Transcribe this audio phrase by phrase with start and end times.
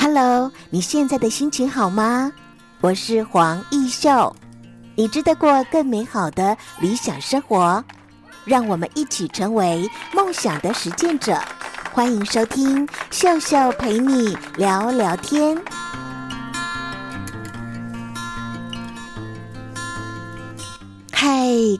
[0.00, 2.32] Hello，你现在的心情好吗？
[2.80, 4.34] 我是黄奕秀，
[4.94, 7.84] 你值得过更美好的理想生活，
[8.44, 11.36] 让我们一起成为梦想的实践者。
[11.92, 15.60] 欢迎收听秀秀陪你聊聊天。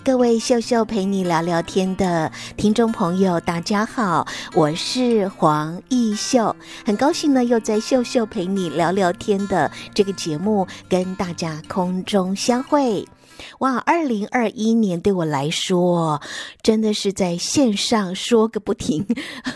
[0.02, 6.54] 各位秀秀陪你聊聊天的听众朋友，大家好，我是黄奕秀，
[6.86, 13.06] 很高兴呢，又在秀秀陪你聊聊天的这个节目跟大家空中相会。
[13.58, 16.20] 哇，二零二一年对我来说
[16.62, 19.06] 真的是在线上说个不停。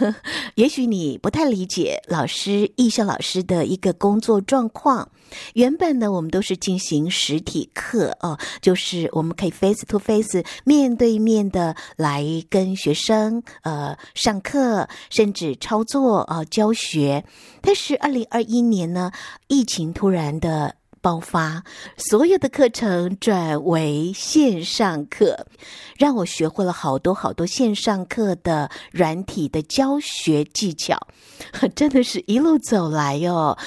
[0.56, 5.08] 也许你不太理解老师奕秀老师的一个工作状况。
[5.54, 17.24] 原本呢，我们都是进行实体课哦，就是我们可以 face to face 面对面的来跟学生呃上课，甚至操作啊、教学。
[17.62, 19.10] 但是二零二一年呢，
[19.48, 20.76] 疫情突然的。
[21.02, 21.64] 爆发，
[21.96, 25.46] 所有的课程转为线上课，
[25.98, 30.96] 让我学会了好多好多线上课的软体的教学技巧，
[31.74, 33.58] 真的是一路走来哟，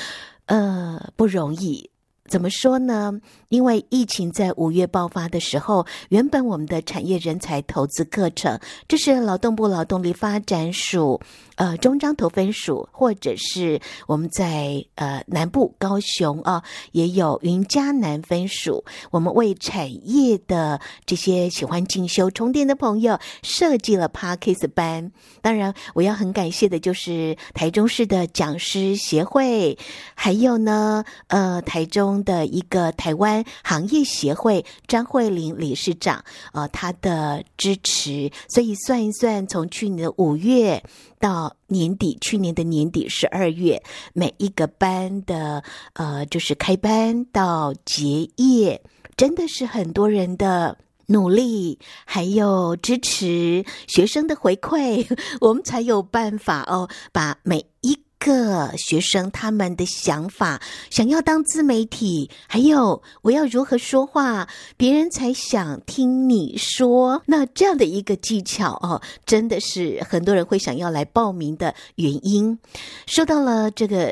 [0.45, 1.91] 呃，不容易。
[2.27, 3.19] 怎么说呢？
[3.49, 11.21] 因为疫情在五月爆发的时候，原本我们的产业人才投资课程，这是劳动部劳动力发展署。
[11.55, 18.83] 呃，中彰投分署，或者是我们在呃南部高雄啊，也有云嘉南分署。
[19.09, 25.13] 我们为产业的这些喜欢进修充电的朋友设计了 Podcast 班。
[25.41, 29.77] 当然，我要很感谢的就是台中市的讲师协会，
[30.13, 38.31] 还有呢，呃，台中的一个台湾行业协会张慧玲理事长，呃，他的支持。
[38.49, 40.83] 所以算一算，从去年的五月。
[41.17, 43.81] 到年底，去年的年底十二月，
[44.13, 48.79] 每一个班的呃，就是开班到结业，
[49.17, 50.77] 真的是很多人的
[51.07, 55.07] 努力，还有支持学生的回馈，
[55.41, 58.04] 我们才有办法哦，把每一。
[58.25, 60.59] 个学生他们的想法，
[60.89, 67.21] 想要当自媒体，还有我要如何说话，别人才想听你说。
[67.27, 72.57] 那这样的一个技巧哦，真的是很多人会想要来报名的原因。
[73.05, 74.09] 说到了这个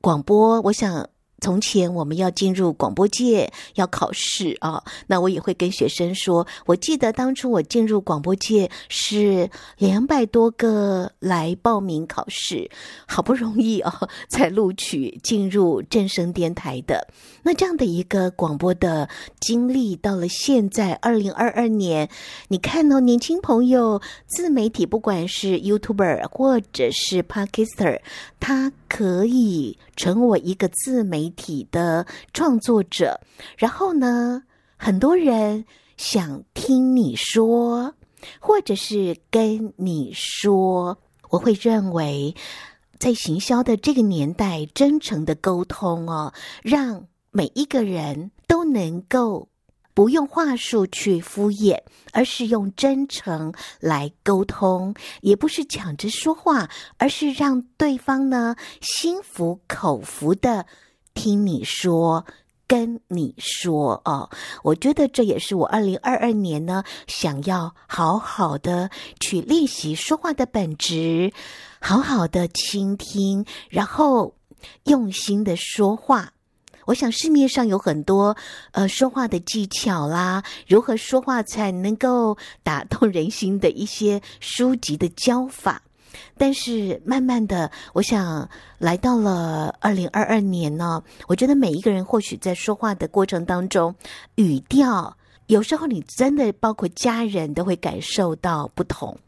[0.00, 1.08] 广播，我想。
[1.42, 12.70] 从前我们要进入广播界要考试啊，那我也会跟学生说，我记得当初我进入广播界是两百多个来报名考试，
[13.08, 17.08] 好不容易啊 才录取进入正声电台的。
[17.42, 19.08] 那这样的一个广播的
[19.40, 22.08] 经历，到了现在二零二二年，
[22.46, 27.98] 你看哦，年轻朋友自媒体，不管是 YouTuber 或者是 Podcaster，
[28.38, 31.68] 他可以成为一个自媒体体。
[31.72, 33.18] 的创作者，
[33.56, 34.42] 然后呢，
[34.76, 35.64] 很多人
[35.96, 37.94] 想听你说，
[38.40, 40.98] 或者是跟你说，
[41.30, 42.34] 我会认为，
[42.98, 49.48] 在行销的这个年代，真诚的沟通哦，让每一个人都能够
[49.94, 51.78] 不用话术去敷衍，
[52.12, 56.68] 而是用真诚来沟通，也不是抢着说话，
[56.98, 60.66] 而是让对方呢心服口服的。
[61.14, 62.24] 听你说，
[62.66, 64.30] 跟你说哦，
[64.62, 68.90] 我觉得这也是我二零二二年呢，想要好好的
[69.20, 71.32] 去练习说话的本质，
[71.80, 74.34] 好好的倾听，然后
[74.84, 76.32] 用心的说话。
[76.86, 78.36] 我想市面上有很多
[78.72, 85.82] 呃说话的技巧啦，如何说话才能够打动人心的一些书籍的教法。
[86.36, 93.94] 但是慢慢的，我想来到了二零二二年呢，我觉得每一个人或许在说话的过程当中，
[94.34, 99.18] 语调有时候你真的包括家人都会感受到不同。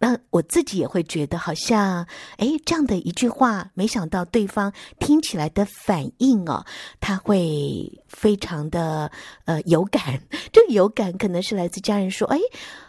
[0.00, 2.06] 那我自己也会觉得好像，
[2.36, 6.64] 哎，这样的一句话，没想到对方听起来的反应哦，
[7.00, 9.10] 他会非常的
[9.44, 10.20] 呃有感。
[10.52, 12.38] 这个有感可能是来自家人说，哎。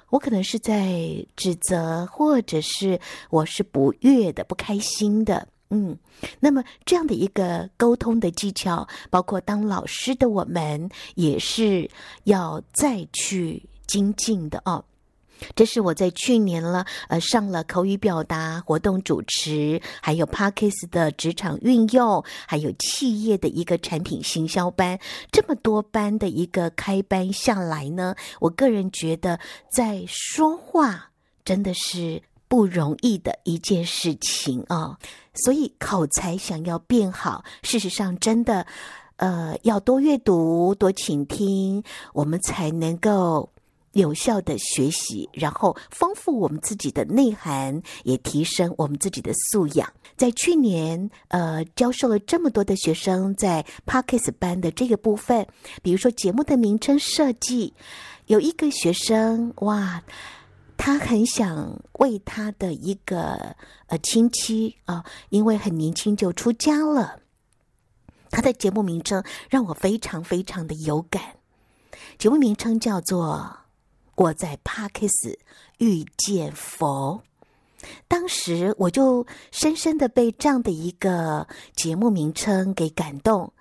[0.09, 5.97] 我可能是在指责，或者是我是不悦的、不开心的，嗯，
[6.39, 11.89] 那么这样的一个沟通的技巧，包括当老师的我们也是
[12.23, 14.83] 要再去精进的哦。
[15.55, 24.99] 这是我在去年了，呃，上了口语表达活动主持，还有 Podcast 的职场运用，还有企业的一个产品行销班，
[25.31, 29.39] 这么多班的一个开班下来呢，我个人觉得
[29.71, 31.11] 在说话
[31.43, 34.97] 真的是不容易的一件事情啊。
[35.33, 38.65] 所以口才想要变好，事实上真的，
[39.17, 41.83] 呃，要多阅读、多倾听，
[42.13, 43.49] 我们才能够。
[43.93, 49.91] 有效的学习，然后丰富我们自己的内涵，也提升我们自己的素养。
[50.15, 55.47] 在去年，呃，教授了这么多的学生在 Parkes 班的这个部分，
[55.81, 57.73] 比如说节目的名称设计，
[58.27, 60.03] 有一个学生哇，
[60.77, 63.55] 他很想为他的一个
[63.87, 67.21] 呃亲戚啊，因为很年轻就出家了，
[68.29, 71.21] 他的节目名称让我非常非常的有感，
[72.17, 73.58] 节目名称叫做。
[74.19, 75.39] 我在帕克斯
[75.77, 77.23] 遇见佛，
[78.09, 83.53] 当时我就深深的被这样的一个节目名称给感动。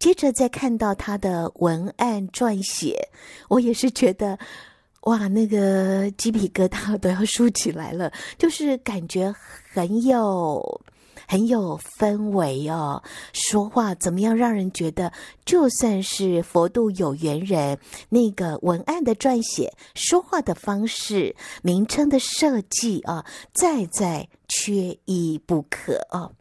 [0.00, 3.10] 接着再看到他的文案撰写，
[3.48, 4.36] 我也是觉得，
[5.02, 9.32] 哇，那个鸡皮疙瘩都要竖起来了，就是感觉
[9.72, 10.80] 很有。
[11.26, 15.12] 很有氛围哦，说话怎么样让人觉得
[15.44, 17.78] 就算是佛度有缘人，
[18.08, 26.32] 那个文案的撰写、说话的方式、名称的设计啊，再再缺一不可哦。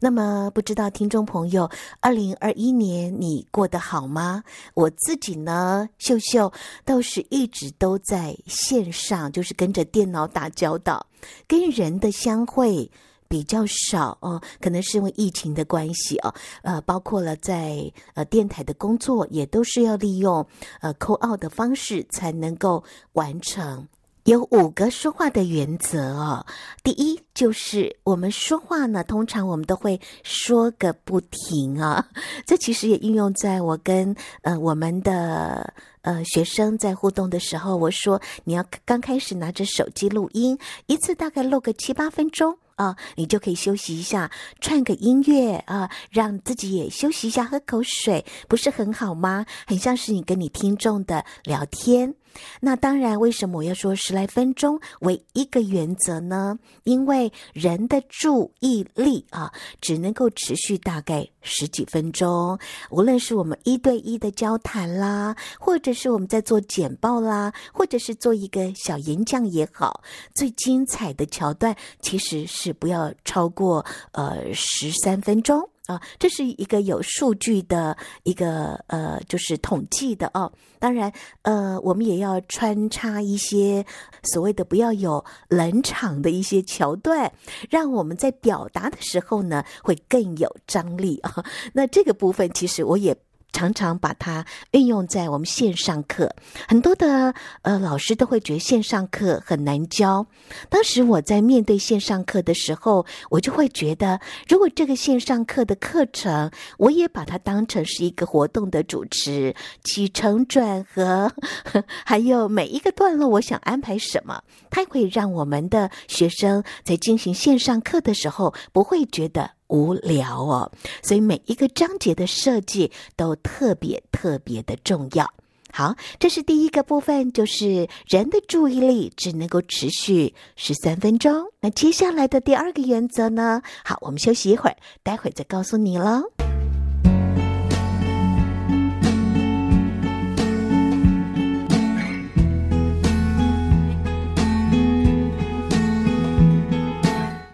[0.00, 4.44] 那么不知道听众朋友，二零二一年你过得好吗？
[4.74, 6.52] 我自己呢，秀秀
[6.84, 11.04] 倒是一直都在线上，就是跟着电脑打交道，
[11.48, 12.88] 跟人的相会。
[13.28, 20.44] 比较少哦，可能是因为疫情的关系哦，呃，包括了在呃电台的工作，也都是要利用
[20.80, 22.82] 呃扣二的方式才能够
[23.12, 23.86] 完成。
[24.24, 26.44] 有五个说话的原则哦，
[26.82, 32.06] 第一就是我们说话呢，通常我们都会说个不停啊，
[32.44, 35.72] 这其实也应用在我跟呃我们的
[36.02, 42.58] 呃学生在互动的时候，我说你要刚开始拿着手机录音，一次大概录个七八分钟。
[42.78, 44.30] 啊，你就可以休息一下，
[44.60, 49.44] 串个音乐啊，让自己也休息一下，喝口水，不是很好吗？
[49.66, 52.14] 很像是你跟你听众的聊天。
[52.60, 56.58] 那当然，为什么我要说十来分钟为一个原则呢？
[56.84, 62.58] 因为人的注意力啊，只能够持续大概十几分钟。
[62.90, 70.02] 无论是我们一对一的交谈啦，或者是我们在做简报啦，或者是做一个小演讲也好，
[70.34, 75.68] 最精彩的桥段其实是不要超过呃十三分钟。
[75.88, 80.52] 啊，这是一个有数据的一个呃，就是统计的哦。
[80.78, 81.10] 当然，
[81.42, 83.84] 呃，我们也要穿插一些
[84.22, 87.32] 所谓的不要有冷场的一些桥段，
[87.70, 91.42] 让我们在表达的时候呢，会更有张力啊。
[91.72, 93.16] 那这个部分，其实我也。
[93.52, 96.34] 常常把它运用在我们线上课，
[96.68, 100.26] 很多的呃老师都会觉得线上课很难教。
[100.68, 111.32] 当时我在面对线上课的时候，我就会觉得，如果这个线上课的课程，我也把它当成是一个活动的主持，起承转合，
[112.04, 119.57] 还有每一个段落，我想安排什么，它会让我们的学生在进行线上课的时候不会觉得。
[119.68, 120.72] 无聊哦，
[121.02, 125.32] 所以每一个章节的设计都特别特别的重要。
[125.70, 131.52] 好，这是第一个部分，就是人的注意力只能够持续十三分钟。
[131.60, 133.62] 那接下来的第二个原则呢？
[133.84, 136.32] 好，我们休息一会儿，待会儿再告诉你喽。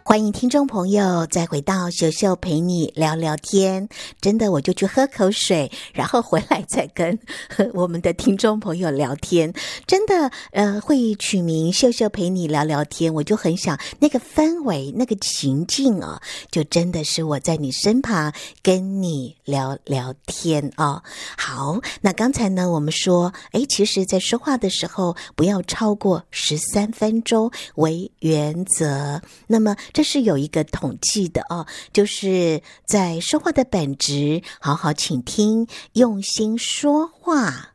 [0.06, 3.88] 欢迎听众朋友再回到秀秀陪你聊聊天。
[4.20, 7.18] 真的，我就去喝口水， 然后回来再跟
[7.72, 9.50] 我们的听众朋友聊天。
[9.86, 16.20] 真的，呃，会取名秀秀陪你聊聊天，我就很想那个氛围、那个情境啊，
[16.50, 18.30] 就真的是我在你身旁
[18.62, 21.02] 跟你聊聊天啊。
[21.38, 29.22] 好，那刚才呢，我们说，诶，其实在说话的时候不要超过十三分钟为原则。
[29.46, 30.04] 那么这。
[30.04, 37.72] 是有一个统计的哦，就是在说话的本质，好好倾听，用心说话，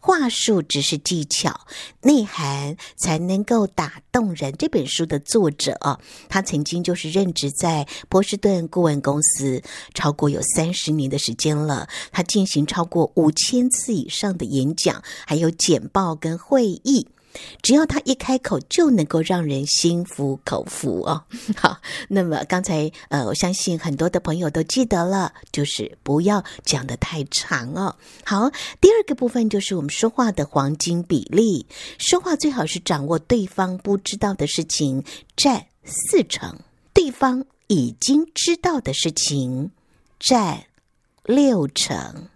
[0.00, 1.66] 话术只是技巧，
[2.02, 4.54] 内涵才能够打动人。
[4.56, 5.98] 这本书的作者啊，
[6.28, 9.60] 他曾经就是任职在波士顿顾问公司，
[9.92, 11.88] 超过有三十年的时间了。
[12.12, 17.08] 他进行超过五千次以上的演讲，还有简报跟会议。
[17.62, 21.24] 只要他一开口就能够让人心服口服哦。
[21.56, 27.96] 好，那么刚才呃，我相信很多的朋友都记得了，就是不要讲得太长哦。
[28.24, 31.66] 好，第二个部分就是我们说话的黄金比例，
[31.98, 35.02] 说话最好是掌握对方不知道的事情
[35.36, 36.58] 占四成，
[36.92, 39.70] 对方已经知道的事情
[40.20, 40.64] 占
[41.24, 42.28] 六成。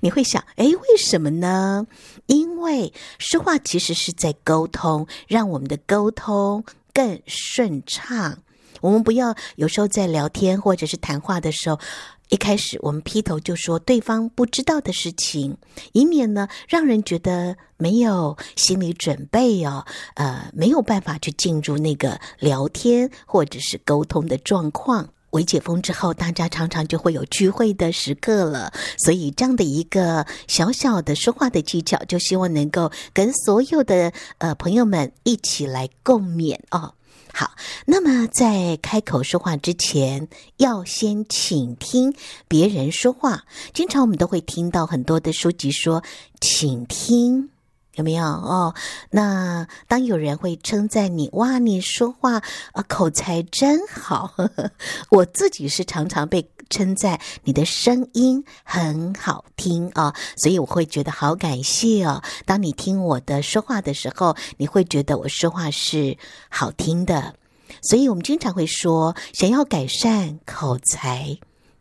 [0.00, 1.86] 你会想，哎，为什么呢？
[2.26, 8.38] 因为说话其实是在沟通，让我们的沟通更顺畅。
[8.80, 11.80] 我们不要有时候在聊天或者是谈话的时候，
[12.28, 15.56] 一开始我们劈头就说对方不知道的事情，
[15.92, 19.86] 以免呢让人觉得没有心理准备哦，
[20.16, 25.13] 呃，没有办法去进入那个聊天或者是沟通的状况。
[25.34, 36.94] 微解封之后，大家常常就会有聚会的时刻了，所以这样的一个小小的说话的技巧，就希望能够跟所有的呃朋友们一起来共勉哦。
[37.32, 37.50] 好，
[37.84, 42.14] 那么在开口说话之前，要先倾听
[42.46, 43.44] 别人说话。
[43.72, 46.04] 经常我们都会听到很多的书籍说，
[46.40, 47.50] 请听。
[47.96, 48.74] 有没有哦？
[49.10, 54.70] 那当有人会称赞你，哇，你说话啊口才真好呵呵。
[55.10, 62.22] 我自己是常常被称赞你的声音很好听啊，所以我会觉得好感谢哦。
[62.44, 66.16] 当你听我的说话的时候，你会觉得我说话是
[66.48, 67.34] 好听的。
[67.82, 71.38] 所以我们经常会说，想要改善口才，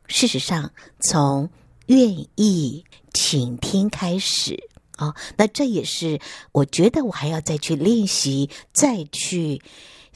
[0.08, 1.50] 事实上从
[1.88, 4.73] 愿意倾听开始。
[4.98, 6.20] 啊、哦，那这也是
[6.52, 9.62] 我觉得我还要再去练习，再去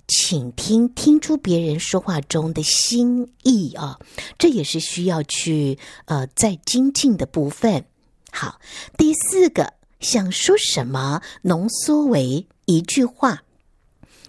[0.08, 4.00] 倾听，听出别人说话中的心意啊、
[4.38, 7.86] 这也是需要去呃再精进的部分。
[8.32, 8.60] 好，
[8.98, 13.44] 第四个，想说什么，浓缩为一句话。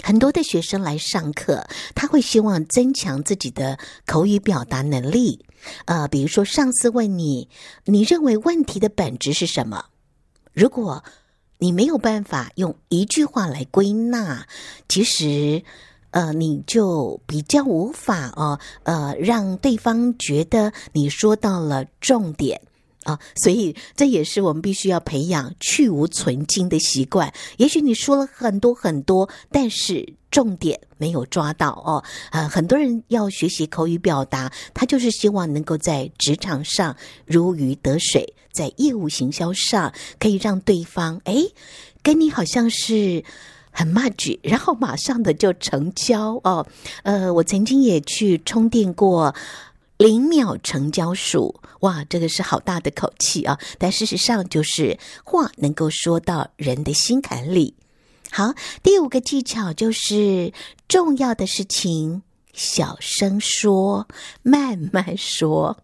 [0.00, 5.44] 很多的学生来上课，他会希望增强自己的口语表达能力。
[5.86, 7.48] 呃，比如说上司问你，
[7.84, 9.86] 你认为问题的本质是什么？
[10.58, 11.04] 如果
[11.58, 14.44] 你没有办法用一句话来归纳，
[14.88, 15.62] 其实，
[16.10, 22.60] 呃，你就比较无法哦，呃，让对方觉得你说到了重点。
[23.08, 23.18] 啊。
[23.36, 27.32] 所以，这也是我们必须要培养去芜存菁的习惯。
[27.56, 32.04] 也许你说了很多很多，但是重点没有抓到哦。
[32.30, 36.94] 呃，很多人要学习口语表达，他就是希望能够在职场上
[37.26, 38.34] 如鱼得水。
[38.50, 41.34] 在业务行销上，可以让对方哎，
[42.02, 43.22] 跟你好像是
[43.70, 46.66] 很 much，然后马上的就成交哦。
[47.04, 49.32] 呃，我曾经也去充电过
[49.98, 53.58] 零秒成交数，哇，这个是好大的口气啊！
[53.78, 57.74] 但事实上就是话能够说到人的心坎里。
[58.30, 60.52] 好，第五个技巧就是
[60.86, 64.06] 重要的事情小声说，
[64.42, 65.82] 慢慢说。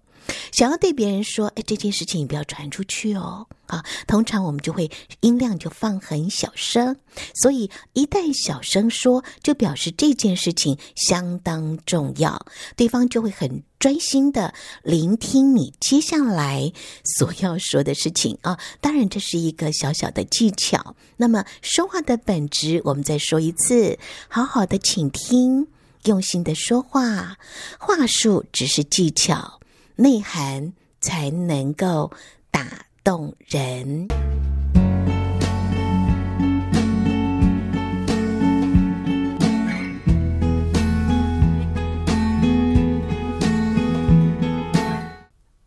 [0.52, 4.90] 想要对别人说，哎，这件事情你不要传出去哦，啊，通常我们就会
[5.20, 6.96] 音量就放很小声，
[7.34, 16.72] 所以一旦小声说，就表示这件事情相当重要，对方就会很专心的聆听你接下来
[17.04, 18.58] 所要说的事情啊。
[18.80, 20.94] 当然，这是一个小小的技巧。
[21.16, 25.66] 那么，说话的本质，我们再说一次，好好的倾听，
[26.04, 27.36] 用心的说话，
[27.78, 29.60] 话术只是技巧。
[29.96, 32.10] 内涵才能够
[32.50, 34.08] 打动人。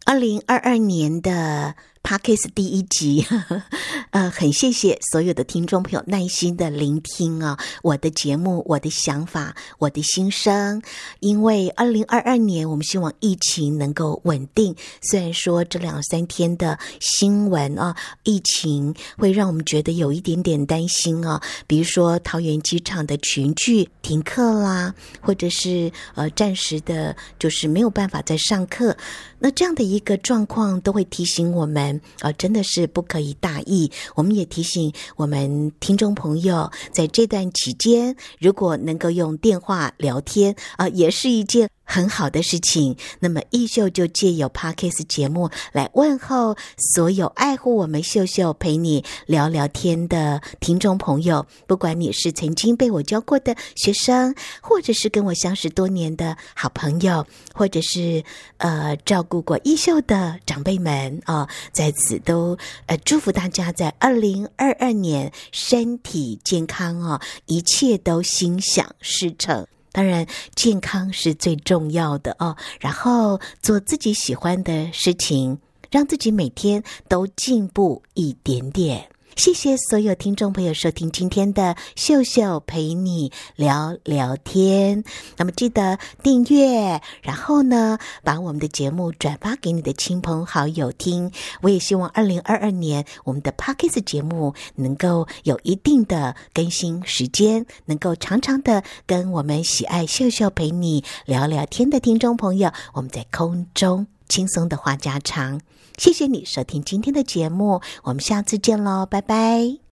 [0.05, 1.75] 二零二二年的
[2.07, 3.63] Podcast 第一集，呵呵，
[4.11, 10.81] 呃，很谢谢所有的听众朋友耐心的聆听啊，我的节目，我的想法，我的心声。
[11.19, 14.73] 因为二零二二年，我们希望疫情能够稳定。
[15.01, 28.95] 虽然说这两三天的新闻啊，疫情会让我们觉得有一点点担心啊，比如说桃园机场的群聚停课啦，或者是呃暂时的，就是没有办法再上课。
[29.39, 31.96] 那这样的一个状况，都会提醒我们。
[32.19, 33.91] 啊，真的是不可以大意。
[34.15, 46.55] 我们也提醒我们听众朋友，在这段期间，如果能够用电话聊天啊，也是一件很好的事情，那么逸秀就借由 Podcast 节目来问候
[46.93, 51.45] 所有爱护我们秀秀陪你聊聊天的听众朋友。
[51.65, 58.21] 不管你是曾经被我教过的学生，或者是跟我相识多年的好朋友，或者是
[58.57, 69.65] 呃照顾过逸秀的长辈们啊、哦，在此都呃祝福大家在二零二二年身体健康啊、哦，一切都心想事成。
[69.97, 72.55] 当然，健康是最重要的哦。
[72.79, 75.57] 然后做自己喜欢的事情，
[75.89, 79.09] 让自己每天都进步一点点。
[79.37, 85.03] 谢谢所有听众朋友收听今天的秀秀陪你聊聊天。
[85.37, 91.31] 那么记得订阅，然后呢，把我们的节目转发给你的亲朋好友听。
[91.61, 105.61] 我也希望二零二二年我们的 Pockets 节目能够有一定的更新时间，能够常常的跟我们喜爱秀秀陪你聊聊天的听众朋友，我们在空中轻松的话家常。
[105.97, 109.86] 谢谢你收听今天的节目，我们下次见喽，拜拜。